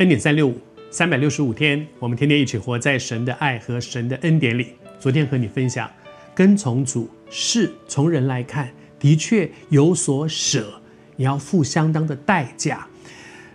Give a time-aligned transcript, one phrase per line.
[0.00, 0.56] 恩典三六五，
[0.90, 4.68] 三百六十五天，我们天天一起活在神的爱和神的恩典里。
[4.98, 5.90] 昨天和你分享，
[6.34, 10.80] 跟从主是从人来看，的确有所舍，
[11.16, 12.86] 你要付相当的代价。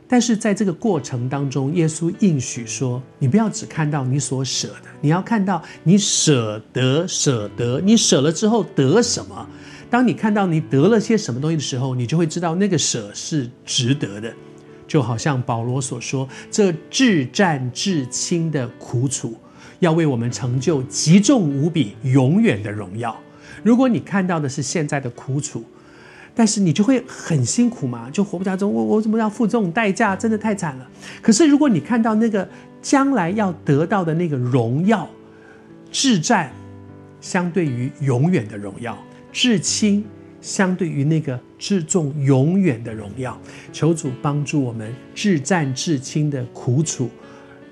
[0.07, 9.49] 但是在这个过程当中，耶稣应许说：“你不要只看到你所舍的，你要看到你舍得舍得，你舍了之后得什么。
[9.89, 14.31] 当你看到你得了些什么东西的时候，你就会知道那个舍是值得的。
[14.87, 19.35] 就好像保罗所说：‘这至战至轻的苦楚，
[19.79, 23.15] 要为我们成就极重无比、永远的荣耀。’
[23.63, 25.63] 如果你看到的是现在的苦楚，
[26.35, 28.65] 但是你就会很辛苦嘛，就活不下去。
[28.65, 30.15] 我我怎么要付这种代价？
[30.15, 30.87] 真的太惨了。
[31.21, 32.47] 可是如果你看到那个
[32.81, 35.09] 将来要得到的那个荣耀，
[35.91, 36.51] 至战
[37.21, 38.97] 相对于永远的荣耀，
[39.31, 40.03] 至轻
[40.45, 43.35] 相对于那个至重永远的荣耀，
[43.73, 47.09] 求主帮助我们至暂至轻的苦楚，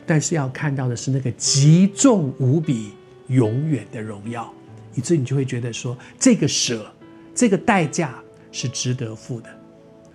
[0.06, 2.92] 但是要看到的是那个极重无比、
[3.28, 4.52] 永远的荣耀，
[4.96, 6.92] 以至于你就会觉得说，这个舍，
[7.36, 8.20] 这个代价。
[8.56, 9.50] 是值得付的，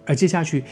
[0.07, 0.63] 而接下去，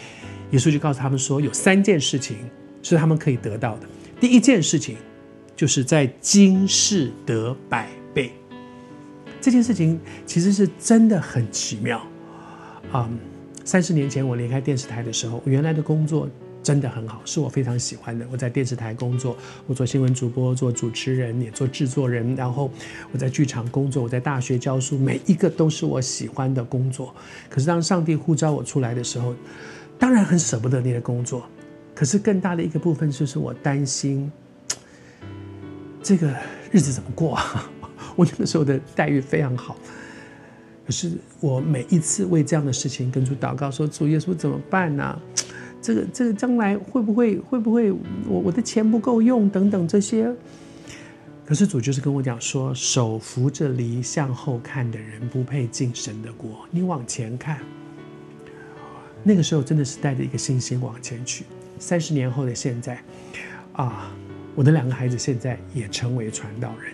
[0.53, 2.37] 耶稣就告诉他们说，有三件事情
[2.81, 3.89] 是他们可以得到的。
[4.21, 4.97] 第一件事情，
[5.56, 8.31] 就是在今世得百倍。
[9.47, 12.05] 这件事情其实是真的很奇妙。
[12.91, 13.08] 啊，
[13.64, 16.28] 三十年前我离开电视台的时候，我原来的工作。
[16.64, 18.27] 真的很好，是我非常喜欢的。
[18.28, 19.36] 我在电视台工作，
[19.69, 22.34] 我做新闻主播，做主持人，也做制作人。
[22.34, 22.69] 然后
[23.12, 27.14] 我在剧场工作，我在大学教书，每一个都是我喜欢的工作。
[27.48, 29.33] 可是当上帝呼召我出来的时候，
[29.97, 31.48] 当然很舍不得你的工作。
[31.94, 34.28] 可是更大的一个部分就是我担心，
[36.03, 36.34] 这个
[36.72, 37.71] 日子怎么过啊？
[38.16, 39.77] 我那个时候的待遇非常好，
[40.84, 45.21] 可是我每一次为这样的事情跟主祷告说：“主耶稣怎么办呢？”
[45.82, 50.28] 这个这个将来会不会会不会我我的钱不够用等等这些，
[51.44, 57.60] 可是主就是跟我讲说，手扶着犁向后看的人不配进神的国，你往前看。
[59.22, 61.44] 那个时候真的是带着一个信心往前去。
[61.78, 63.00] 三十年后的现在，
[63.75, 64.10] 啊，
[64.54, 66.93] 我的两个孩子现在也成为传道人。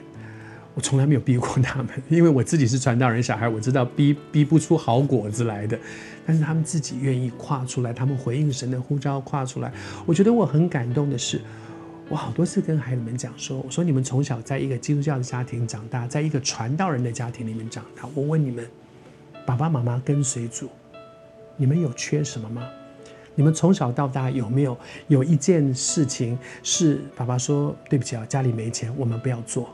[0.74, 5.78] 我从来没有逼过他们，因为我自己是传道人小孩，我知道逼逼不出好果子来的。
[6.26, 9.70] 但是他们自己愿意跨出来，他们回应神的呼召跨出来。
[10.06, 11.42] 我觉得我很感动的是，
[12.08, 18.08] 我好多次跟孩子们讲说：“我说你们从小在一个基督教的家庭长大，在一个传道人的家庭里面长大。
[18.14, 18.66] 我问你们，
[19.44, 20.70] 爸爸妈妈跟随主，
[21.56, 22.62] 你们有缺什么吗？
[23.34, 24.78] 你们从小到大有没有
[25.08, 29.68] 有一件事情是爸爸说对不起啊，家里没钱，我们不要做？”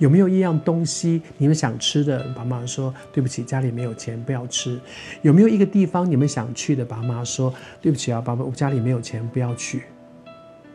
[0.00, 2.26] 有没有一样东西你们想吃的？
[2.32, 4.80] 爸妈说对不起，家里没有钱，不要吃。
[5.20, 6.82] 有没有一个地方你们想去的？
[6.82, 9.82] 爸妈说对不起啊，爸爸，我家里没有钱，不要去。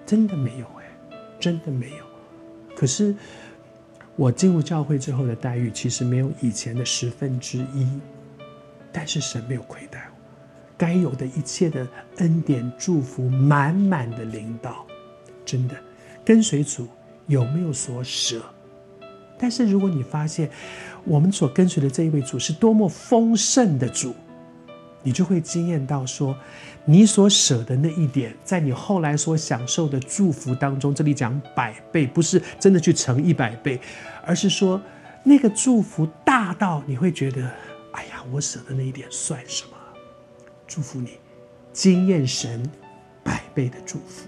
[0.05, 0.85] 真的没有哎，
[1.39, 2.05] 真的没有。
[2.75, 3.15] 可是
[4.15, 7.99] 我进入教会之后的待遇，其实没有以前的十分之一。
[8.91, 10.21] 但是神没有亏待我，
[10.77, 11.87] 该有的一切的
[12.17, 14.85] 恩典祝福满满的领导。
[15.43, 15.75] 真的，
[16.23, 16.87] 跟随主
[17.25, 18.41] 有没有所舍？
[19.37, 20.49] 但是，如果你发现
[21.03, 24.15] 我们所跟随的这一位主是多么丰盛的主，
[25.03, 26.35] 你就会惊艳到说，
[26.85, 33.79] 你所舍的那一点，在你后来所享受的祝福当中，这里讲百倍，不是真的去乘一百倍，
[34.25, 34.81] 而是说
[35.23, 37.41] 那个祝福大到你会觉得，
[37.91, 39.71] 哎呀，我舍的那一点算什么？
[40.65, 41.19] 祝福你，
[41.71, 42.67] 惊艳神
[43.23, 44.27] 百倍的祝福。